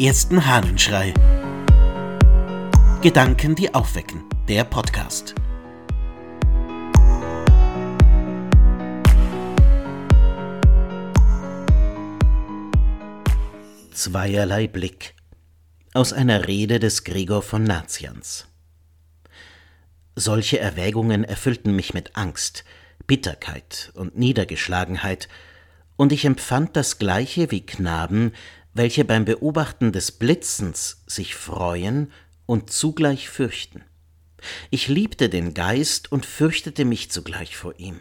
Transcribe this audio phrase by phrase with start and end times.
[0.00, 1.12] ersten Hahnenschrei.
[3.02, 4.24] Gedanken, die aufwecken.
[4.48, 5.34] Der Podcast.
[13.92, 15.14] Zweierlei Blick
[15.92, 18.46] aus einer Rede des Gregor von Nazians.
[20.16, 22.64] Solche Erwägungen erfüllten mich mit Angst,
[23.06, 25.28] Bitterkeit und Niedergeschlagenheit,
[25.96, 28.32] und ich empfand das gleiche wie Knaben,
[28.72, 32.12] welche beim Beobachten des Blitzens sich freuen
[32.46, 33.82] und zugleich fürchten.
[34.70, 38.00] Ich liebte den Geist und fürchtete mich zugleich vor ihm.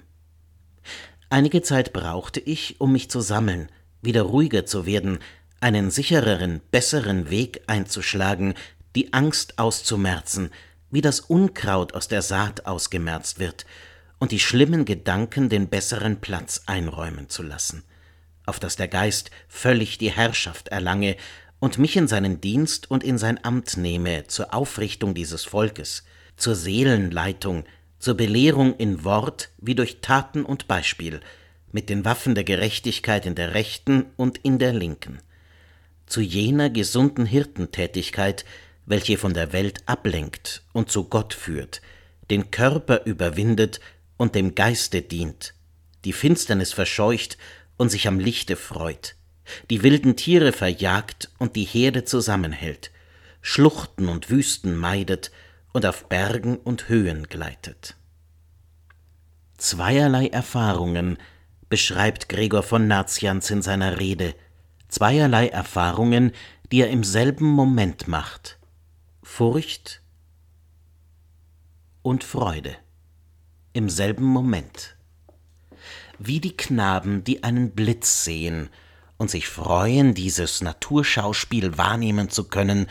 [1.29, 3.69] Einige Zeit brauchte ich, um mich zu sammeln,
[4.01, 5.19] wieder ruhiger zu werden,
[5.59, 8.53] einen sichereren, besseren Weg einzuschlagen,
[8.95, 10.49] die Angst auszumerzen,
[10.89, 13.65] wie das Unkraut aus der Saat ausgemerzt wird,
[14.17, 17.83] und die schlimmen Gedanken den besseren Platz einräumen zu lassen,
[18.49, 21.15] auf dass der Geist völlig die Herrschaft erlange
[21.59, 26.03] und mich in seinen Dienst und in sein Amt nehme zur Aufrichtung dieses Volkes,
[26.35, 27.65] zur Seelenleitung,
[27.99, 31.19] zur Belehrung in Wort wie durch Taten und Beispiel,
[31.71, 35.19] mit den Waffen der Gerechtigkeit in der rechten und in der linken,
[36.07, 38.45] zu jener gesunden Hirtentätigkeit,
[38.85, 41.81] welche von der Welt ablenkt und zu Gott führt,
[42.31, 43.79] den Körper überwindet
[44.17, 45.53] und dem Geiste dient,
[46.05, 47.37] die Finsternis verscheucht
[47.79, 49.15] und sich am Lichte freut,
[49.69, 52.91] die wilden Tiere verjagt und die Herde zusammenhält,
[53.41, 55.31] Schluchten und Wüsten meidet
[55.73, 57.95] und auf Bergen und Höhen gleitet.
[59.57, 61.17] Zweierlei Erfahrungen
[61.69, 64.35] beschreibt Gregor von Nazianz in seiner Rede,
[64.89, 66.33] zweierlei Erfahrungen,
[66.71, 68.59] die er im selben Moment macht
[69.23, 70.01] Furcht
[72.01, 72.75] und Freude
[73.71, 74.97] im selben Moment.
[76.19, 78.69] Wie die Knaben, die einen Blitz sehen
[79.17, 82.87] und sich freuen, dieses Naturschauspiel wahrnehmen zu können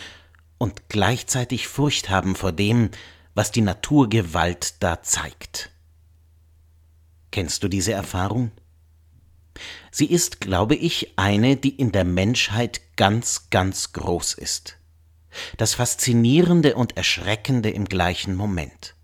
[0.56, 2.90] und gleichzeitig Furcht haben vor dem,
[3.34, 5.70] was die Naturgewalt da zeigt.
[7.30, 8.50] Kennst du diese Erfahrung?
[9.90, 14.78] Sie ist, glaube ich, eine, die in der Menschheit ganz, ganz groß ist.
[15.58, 18.94] Das Faszinierende und Erschreckende im gleichen Moment.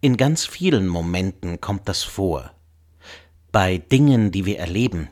[0.00, 2.53] In ganz vielen Momenten kommt das vor.
[3.54, 5.10] Bei Dingen, die wir erleben,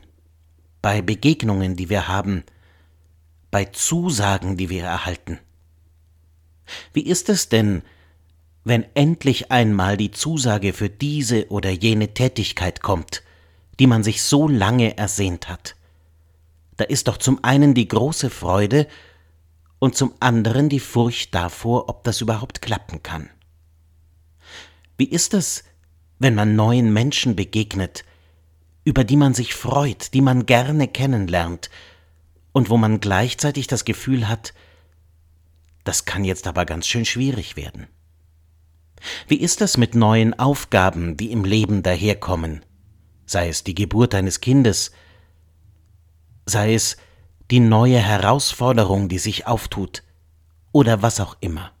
[0.81, 2.43] bei Begegnungen, die wir haben,
[3.51, 5.39] bei Zusagen, die wir erhalten.
[6.91, 7.83] Wie ist es denn,
[8.65, 13.23] wenn endlich einmal die Zusage für diese oder jene Tätigkeit kommt,
[13.79, 15.77] die man sich so lange ersehnt hat?
[16.75, 18.89] Da ist doch zum einen die große Freude
[19.79, 23.29] und zum anderen die Furcht davor, ob das überhaupt klappen kann.
[24.97, 25.63] Wie ist es,
[26.19, 28.03] wenn man neuen Menschen begegnet,
[28.83, 31.69] über die man sich freut, die man gerne kennenlernt,
[32.51, 34.53] und wo man gleichzeitig das Gefühl hat,
[35.83, 37.87] das kann jetzt aber ganz schön schwierig werden.
[39.27, 42.63] Wie ist das mit neuen Aufgaben, die im Leben daherkommen,
[43.25, 44.91] sei es die Geburt eines Kindes,
[46.45, 46.97] sei es
[47.51, 50.03] die neue Herausforderung, die sich auftut,
[50.71, 51.71] oder was auch immer.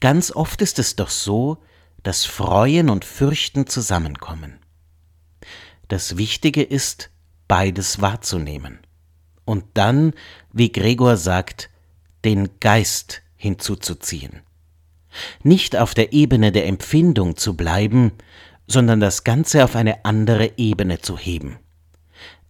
[0.00, 1.58] Ganz oft ist es doch so,
[2.02, 4.59] dass Freuen und Fürchten zusammenkommen.
[5.90, 7.10] Das Wichtige ist,
[7.48, 8.78] beides wahrzunehmen
[9.44, 10.12] und dann,
[10.52, 11.68] wie Gregor sagt,
[12.24, 14.42] den Geist hinzuzuziehen.
[15.42, 18.12] Nicht auf der Ebene der Empfindung zu bleiben,
[18.68, 21.58] sondern das Ganze auf eine andere Ebene zu heben.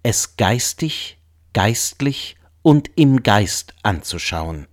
[0.03, 1.19] Es geistig
[1.55, 4.67] geistlich und im Geist anzuschauen,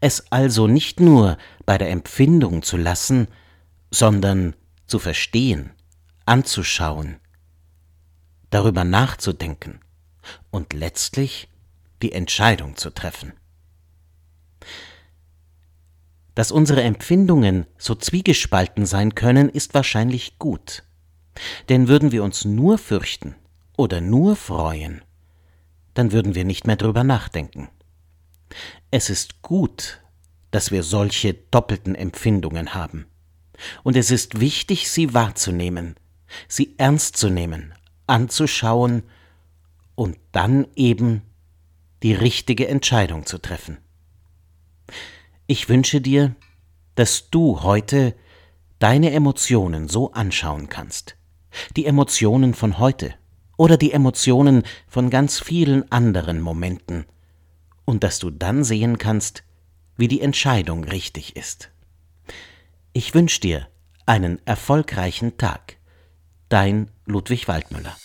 [0.00, 3.28] es also nicht nur bei der Empfindung zu lassen,
[3.90, 4.54] sondern
[4.86, 5.70] zu verstehen,
[6.26, 7.16] anzuschauen,
[8.54, 9.80] darüber nachzudenken
[10.52, 11.48] und letztlich
[12.02, 13.32] die Entscheidung zu treffen.
[16.36, 20.84] Dass unsere Empfindungen so zwiegespalten sein können, ist wahrscheinlich gut.
[21.68, 23.34] Denn würden wir uns nur fürchten
[23.76, 25.02] oder nur freuen,
[25.94, 27.68] dann würden wir nicht mehr drüber nachdenken.
[28.92, 30.00] Es ist gut,
[30.52, 33.06] dass wir solche doppelten Empfindungen haben.
[33.82, 35.96] Und es ist wichtig, sie wahrzunehmen,
[36.46, 37.74] sie ernst zu nehmen,
[38.06, 39.02] anzuschauen
[39.94, 41.22] und dann eben
[42.02, 43.78] die richtige Entscheidung zu treffen.
[45.46, 46.34] Ich wünsche dir,
[46.94, 48.14] dass du heute
[48.78, 51.16] deine Emotionen so anschauen kannst,
[51.76, 53.14] die Emotionen von heute,
[53.56, 57.06] oder die Emotionen von ganz vielen anderen Momenten
[57.84, 59.44] und dass du dann sehen kannst,
[59.96, 61.70] wie die Entscheidung richtig ist.
[62.92, 63.68] Ich wünsche dir
[64.06, 65.76] einen erfolgreichen Tag.
[66.48, 67.96] Dein Ludwig Waldmüller.